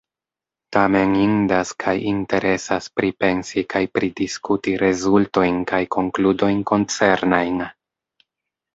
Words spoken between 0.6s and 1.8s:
Tamen indas